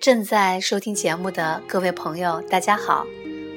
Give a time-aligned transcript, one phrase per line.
[0.00, 3.06] 正在收听节目的各位朋友，大家好，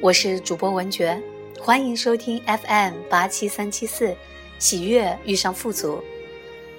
[0.01, 1.19] 我是主播文觉，
[1.57, 4.13] 欢迎收听 FM 八七三七四，
[4.59, 6.03] 喜悦遇上富足。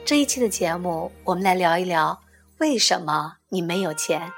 [0.04, 2.20] 这一期的节目，我们来聊一聊
[2.58, 4.30] 为什么你没有钱，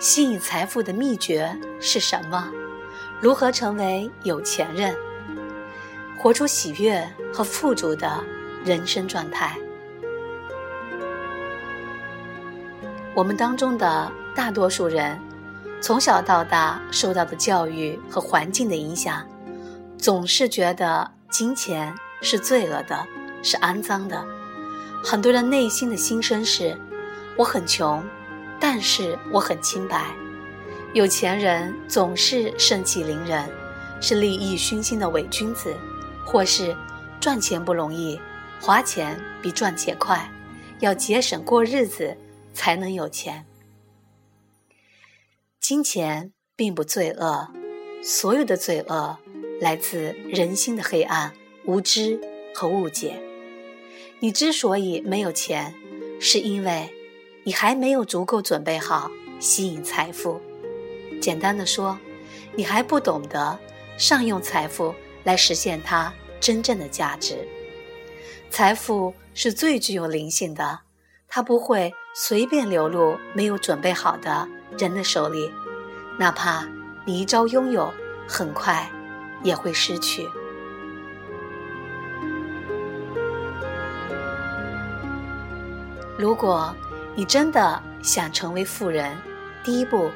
[0.00, 2.50] 吸引财富的秘诀是什么？
[3.20, 4.94] 如何成为有钱人，
[6.18, 8.22] 活出喜悦和富足的
[8.64, 9.56] 人生状态？
[13.14, 15.20] 我们当中的大多数人，
[15.80, 19.24] 从小到大受到的教育和环境的影响，
[19.98, 23.06] 总是觉得金钱是罪恶的，
[23.42, 24.24] 是肮脏的。
[25.02, 26.76] 很多人内心的心声是：
[27.36, 28.02] 我很穷，
[28.58, 30.06] 但是我很清白。
[30.92, 33.48] 有钱人总是盛气凌人，
[34.00, 35.74] 是利益熏心的伪君子，
[36.24, 36.76] 或是
[37.20, 38.20] 赚钱不容易，
[38.60, 40.30] 花钱比赚钱快，
[40.80, 42.16] 要节省过日子。
[42.54, 43.44] 才能有钱。
[45.60, 47.48] 金钱并不罪恶，
[48.00, 49.18] 所有的罪恶
[49.60, 52.20] 来自人心的黑暗、无知
[52.54, 53.20] 和误解。
[54.20, 55.74] 你之所以没有钱，
[56.20, 56.94] 是因为
[57.42, 60.40] 你还没有足够准备好吸引财富。
[61.20, 61.98] 简单的说，
[62.54, 63.58] 你还不懂得
[63.98, 64.94] 善用财富
[65.24, 67.36] 来实现它真正的价值。
[68.50, 70.80] 财富是最具有灵性的。
[71.26, 74.46] 它不会随便流入没有准备好的
[74.78, 75.50] 人的手里，
[76.16, 76.64] 哪怕
[77.04, 77.92] 你一朝拥有，
[78.28, 78.88] 很快
[79.42, 80.28] 也会失去。
[86.16, 86.72] 如果
[87.16, 89.16] 你真的想成为富人，
[89.64, 90.08] 第一步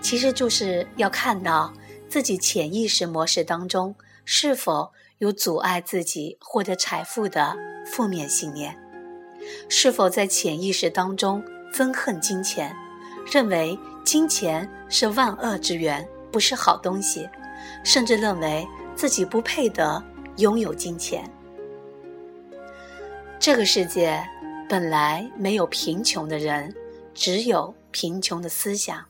[0.00, 1.70] 其实就是要看到
[2.08, 7.56] 自己潜意识模式当中是否有阻碍自己获得财富的
[7.86, 8.76] 负面信念。
[9.68, 11.42] 是否在潜意识当中
[11.72, 12.74] 憎恨金钱，
[13.30, 17.28] 认为金钱是万恶之源，不是好东西，
[17.84, 20.02] 甚至认为自己不配得
[20.36, 21.28] 拥有金钱？
[23.40, 24.24] 这个世界
[24.68, 26.72] 本来没有贫穷的人，
[27.12, 29.04] 只有贫穷的思想。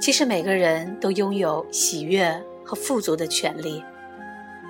[0.00, 3.82] 其实每个人都拥有喜悦和富足的权利，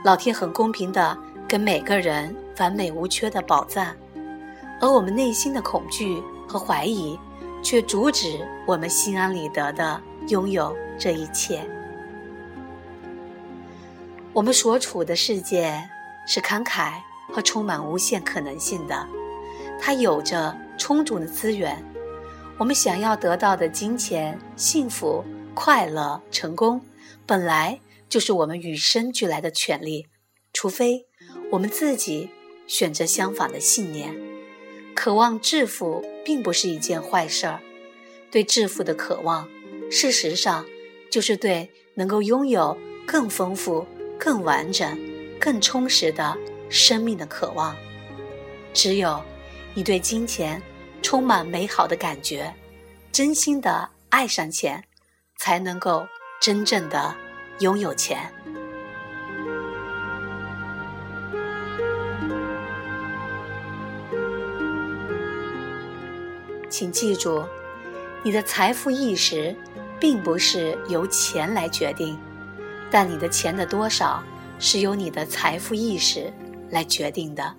[0.04, 1.16] 老天很公平的
[1.48, 3.96] 给每个人完美无缺的宝藏。
[4.80, 7.18] 而我们内心的恐惧和怀疑，
[7.62, 9.98] 却阻止我们心安理得的
[10.28, 11.66] 拥有这一切。
[14.34, 15.82] 我们所处的世界
[16.26, 16.92] 是慷慨
[17.32, 19.06] 和充满无限可能性的，
[19.80, 21.82] 它有着充足的资源。
[22.58, 25.24] 我们想要得到的金钱、幸福、
[25.54, 26.78] 快乐、成功，
[27.24, 30.06] 本来就是我们与生俱来的权利，
[30.52, 31.06] 除非
[31.50, 32.30] 我们自己
[32.66, 34.14] 选择相反的信念。
[34.94, 37.60] 渴望致富并不是一件坏事儿，
[38.30, 39.48] 对致富的渴望，
[39.90, 40.66] 事实上
[41.10, 43.86] 就是对能够拥有更丰富、
[44.18, 44.98] 更完整、
[45.38, 46.36] 更充实的
[46.70, 47.76] 生命的渴望。
[48.72, 49.22] 只有
[49.74, 50.62] 你对金钱
[51.02, 52.54] 充满美好的感觉，
[53.12, 54.82] 真心的爱上钱，
[55.38, 56.06] 才能够
[56.40, 57.14] 真正的
[57.60, 58.30] 拥有钱。
[66.68, 67.44] 请记住，
[68.22, 69.56] 你的财富意识
[69.98, 72.18] 并不是由钱来决定，
[72.90, 74.22] 但你的钱的多少
[74.58, 76.30] 是由你的财富意识
[76.68, 77.54] 来决定的。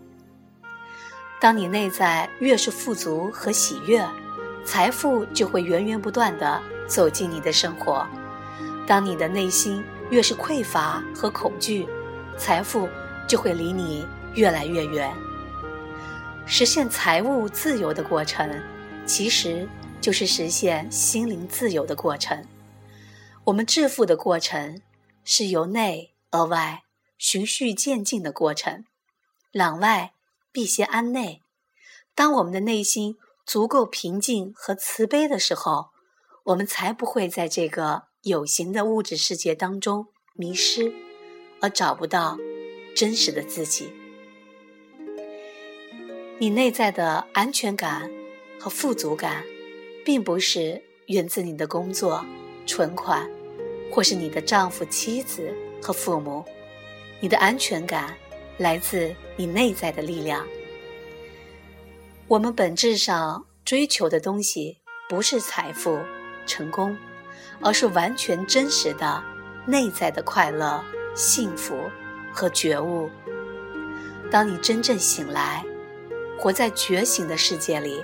[1.40, 4.06] 当你内在越是富足和喜悦，
[4.64, 8.06] 财富就会源源不断的走进你的生活；
[8.88, 11.86] 当你的内心越是匮乏和恐惧，
[12.40, 12.90] 财富
[13.28, 15.14] 就会离你越来越远。
[16.48, 18.60] 实现财务自由的过程。
[19.06, 19.66] 其实
[20.02, 22.46] 就是实现心灵自由的过程。
[23.46, 24.82] 我们致富的过程
[25.24, 26.84] 是由内而外
[27.18, 28.84] 循序渐进的过程，
[29.54, 30.12] 攘外
[30.52, 31.42] 必先安内。
[32.14, 35.92] 当我们的内心足够平静和慈悲的时候，
[36.44, 40.94] 我们才不会在这个有形的物质世界当中迷失，
[41.62, 42.38] 而找不到
[42.96, 43.92] 真实的自己。
[46.40, 48.12] 你内在的安全感。
[48.60, 49.44] 和富足感，
[50.04, 52.26] 并不是源自你的工作、
[52.66, 53.30] 存款，
[53.92, 56.44] 或是你的丈夫、妻子和父母。
[57.20, 58.18] 你的安全感
[58.58, 60.44] 来自你内在的力量。
[62.28, 66.00] 我们本质上追求的东西，不是财富、
[66.48, 66.98] 成功，
[67.62, 69.24] 而是完全真实的
[69.66, 70.84] 内在的快乐、
[71.16, 71.90] 幸福
[72.32, 73.10] 和觉悟。
[74.30, 75.64] 当你真正醒来，
[76.38, 78.04] 活在觉醒的世界里，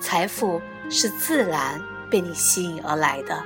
[0.00, 3.42] 财富是自然被你吸引而来的。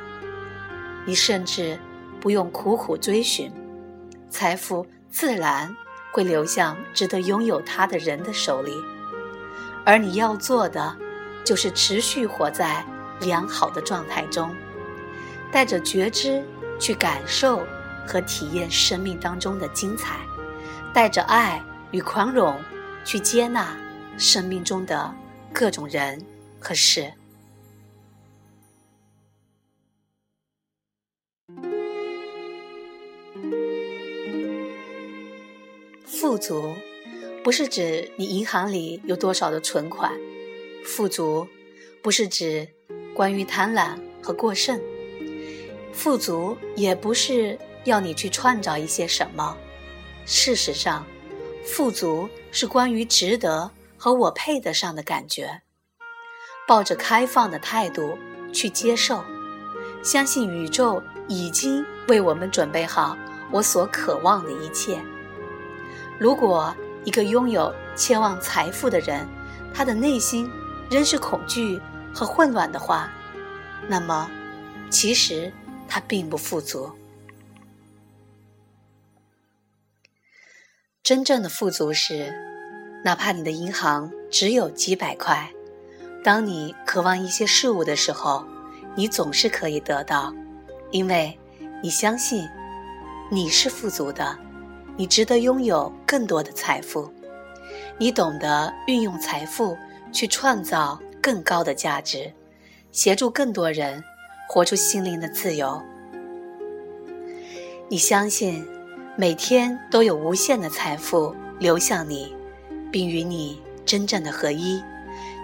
[1.05, 1.79] 你甚至
[2.21, 3.51] 不用苦苦追寻，
[4.29, 5.75] 财富自然
[6.13, 8.73] 会流向值得拥有它的人的手里。
[9.85, 10.97] 而你要做的，
[11.45, 12.85] 就是持续活在
[13.21, 14.55] 良好的状态中，
[15.53, 16.45] 带着觉知
[16.79, 17.67] 去感受
[18.07, 20.19] 和体验生命当中的精彩，
[20.93, 22.59] 带着爱与宽容
[23.05, 23.77] 去接纳
[24.17, 25.15] 生命中的
[25.53, 26.25] 各种人
[26.61, 27.13] 和事。
[36.05, 36.75] 富足。
[37.45, 40.13] 不是指你银行里有多少的存款，
[40.85, 41.49] 富足
[42.03, 42.69] 不是指
[43.15, 44.79] 关于贪婪和过剩，
[45.93, 49.57] 富足也不是要你去创造一些什么。
[50.25, 51.05] 事实上，
[51.65, 55.63] 富足是关于值得和我配得上的感觉。
[56.67, 58.19] 抱着开放的态度
[58.53, 59.25] 去接受，
[60.03, 63.17] 相信宇宙已经为我们准备好
[63.51, 65.01] 我所渴望的一切。
[66.19, 66.75] 如果。
[67.05, 69.27] 一个拥有千万财富的人，
[69.73, 70.51] 他的内心
[70.91, 71.81] 仍是恐惧
[72.13, 73.11] 和混乱的话，
[73.87, 74.29] 那么，
[74.91, 75.51] 其实
[75.89, 76.93] 他并不富足。
[81.03, 82.33] 真正的富足是，
[83.03, 85.51] 哪怕你的银行只有几百块，
[86.23, 88.45] 当你渴望一些事物的时候，
[88.95, 90.35] 你总是可以得到，
[90.91, 91.39] 因为
[91.83, 92.47] 你相信
[93.31, 94.39] 你是富足的。
[94.99, 97.09] 你值得拥有更多的财富，
[97.99, 99.79] 你懂得运用财富
[100.13, 102.33] 去创造更高的价值，
[102.91, 104.03] 协助更多人
[104.49, 105.81] 活出心灵的自由。
[107.91, 108.67] 你相信
[109.15, 112.35] 每天都有无限的财富流向你，
[112.91, 114.83] 并与你真正的合一。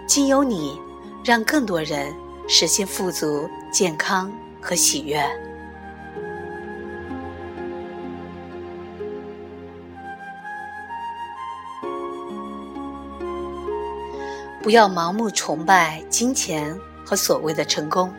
[0.07, 0.79] 经由你，
[1.23, 2.11] 让更多人
[2.47, 5.23] 实现富足、健康和喜悦。
[14.63, 16.75] 不要盲目崇拜金钱
[17.05, 18.11] 和所谓的成功，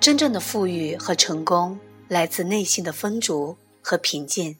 [0.00, 4.56] 真正的富裕和成功来自内心的丰足和平静。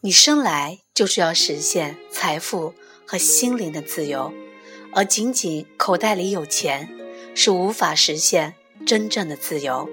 [0.00, 2.72] 你生来就是要实现财富
[3.06, 4.32] 和心灵的自由，
[4.94, 6.88] 而仅仅口袋里有钱
[7.34, 8.54] 是无法实现
[8.86, 9.86] 真正的自由。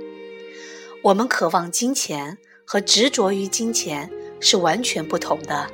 [1.03, 5.69] 我们渴望金钱和执着于金钱是完全不同的。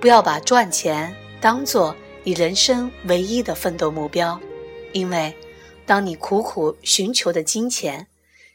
[0.00, 1.96] 不要把赚钱当做。
[2.22, 4.38] 你人生唯一的奋斗目标，
[4.92, 5.34] 因为
[5.90, 8.06] 当你苦苦寻求的金钱，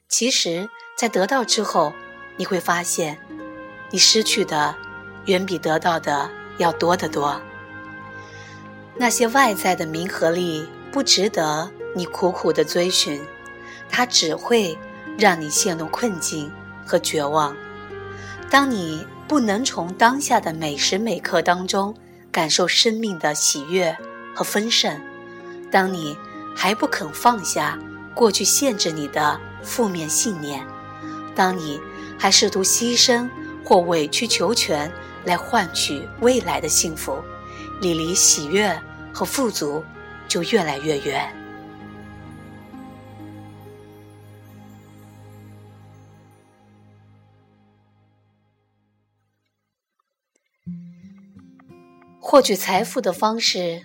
[0.07, 1.91] 其实，在得到之后，
[2.37, 3.19] 你会发现，
[3.91, 4.73] 你失去的
[5.25, 7.41] 远比得到的要多得多。
[8.95, 13.21] 那些外在的名和利不值得你苦苦的追寻，
[13.89, 14.77] 它只会
[15.17, 16.49] 让你陷入困境
[16.85, 17.53] 和绝望。
[18.49, 21.93] 当你不能从当下的每时每刻当中，
[22.31, 23.97] 感受生命的喜悦
[24.33, 24.97] 和丰盛。
[25.69, 26.17] 当你
[26.56, 27.78] 还不肯放下
[28.13, 30.66] 过去限制你的负面信念，
[31.36, 31.80] 当你
[32.18, 33.30] 还试图牺牲
[33.63, 34.92] 或委曲求全
[35.25, 37.21] 来换取未来的幸福，
[37.81, 38.81] 你离喜悦
[39.14, 39.83] 和富足
[40.28, 41.30] 就越来越远。
[52.19, 53.83] 获取财富的方式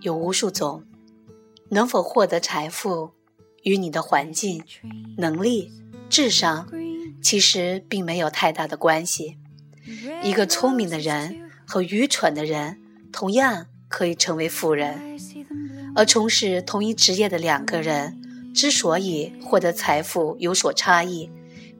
[0.00, 0.84] 有无数种，
[1.72, 3.12] 能否获得财富
[3.64, 4.62] 与你的环境、
[5.16, 5.72] 能力、
[6.08, 6.70] 智商
[7.22, 9.38] 其实并没有太大的关系。
[10.22, 15.18] 一个聪明的人和愚蠢的人同样可以成为富人，
[15.96, 21.30] 而从事同一职业的两个人之所以获得财富有所差异，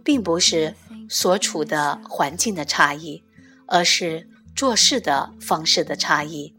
[0.03, 0.75] 并不是
[1.09, 3.23] 所处的环境的差异，
[3.67, 4.29] 而是。
[4.55, 6.55] 做事的方式的差异，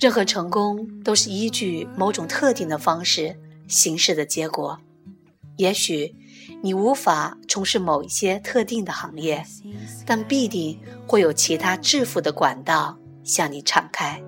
[0.00, 3.36] 任何成功都是依据某种特定的方式
[3.66, 4.78] 行事的结果。
[5.56, 6.14] 也许
[6.62, 9.44] 你无法从事某一些特定的行业，
[10.06, 14.22] 但必定会有其他致富的管道向你敞开。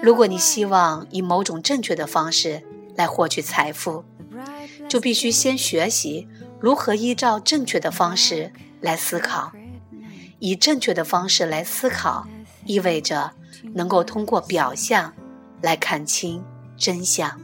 [0.00, 2.62] 如果你希望以某种正确的方式
[2.96, 4.04] 来获取财富，
[4.88, 6.26] 就必须先学习
[6.58, 9.52] 如何依照正确的方式来思考。
[10.38, 12.26] 以正确的方式来思考，
[12.66, 13.30] 意味着
[13.74, 15.12] 能够通过表象
[15.62, 16.42] 来看清
[16.76, 17.40] 真相。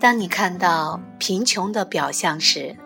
[0.00, 2.76] 当你看到贫穷的表象时，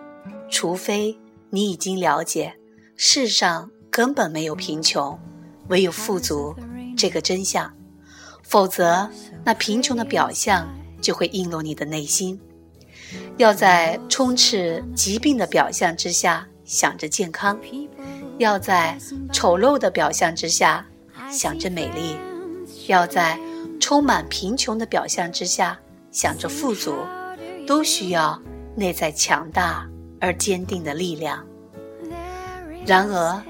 [0.49, 1.18] 除非
[1.50, 2.54] 你已经了解，
[2.97, 5.18] 世上根本没有贫穷，
[5.68, 6.54] 唯有富足
[6.97, 7.75] 这个真相。
[8.45, 9.11] 否则，
[9.45, 10.68] 那贫穷的表象
[11.02, 12.40] 就会映入你的内心。
[13.37, 17.58] 要在充斥疾病的表象之下想着健康，
[18.37, 18.98] 要在
[19.32, 20.87] 丑陋的表象之下
[21.32, 22.14] 想着美丽，
[22.88, 23.40] 要在
[23.80, 25.78] 充满贫穷的表象之下
[26.12, 26.94] 想着富足，
[27.66, 28.38] 都需要
[28.76, 29.88] 内在强大
[30.20, 31.42] 而坚定的力量。
[32.84, 33.42] 然而，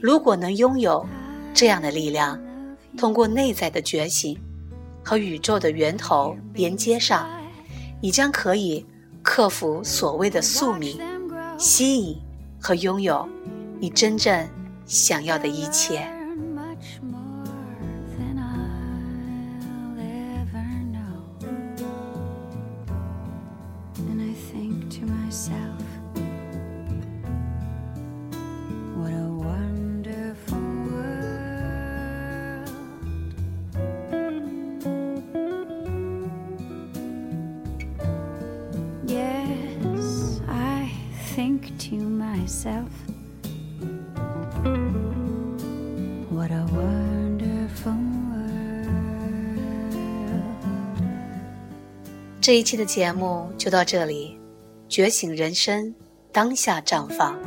[0.00, 1.06] 如果能拥有
[1.54, 2.42] 这样的力量，
[2.98, 4.36] 通过内在的觉醒
[5.04, 7.30] 和宇宙的源头连接上，
[8.02, 8.84] 你将可以。
[9.26, 11.00] 克服所谓的宿命，
[11.56, 12.20] 吸引
[12.64, 13.28] 和拥有
[13.78, 14.48] 你真正
[14.86, 16.13] 想要的一切。
[52.44, 54.38] 这一期的节目就到这里，
[54.86, 55.94] 觉醒人生，
[56.30, 57.38] 当下绽放，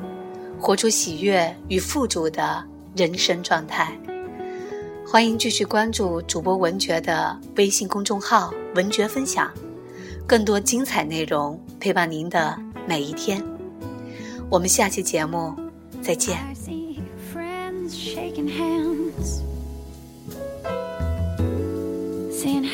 [0.60, 3.96] 活出喜悦与富足的人生状态。
[5.06, 9.54] 欢迎继续关注主播文觉的微信公众号“文觉分享”，
[10.26, 13.40] 更多精彩内容陪伴您的每一天。
[14.50, 15.56] 我们下期节目
[16.02, 16.40] 再见。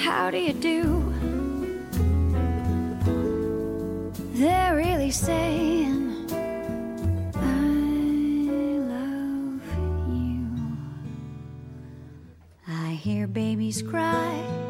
[0.06, 1.03] How do you do?
[5.14, 6.26] Saying
[7.36, 7.38] I
[8.90, 9.62] love
[10.10, 10.50] you.
[12.68, 14.63] I hear babies cry.